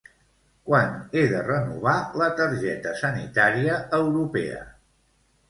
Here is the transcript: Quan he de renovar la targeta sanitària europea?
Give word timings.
Quan 0.69 0.95
he 1.17 1.25
de 1.33 1.41
renovar 1.47 1.93
la 2.23 2.31
targeta 2.41 2.95
sanitària 3.03 3.79
europea? 4.01 4.67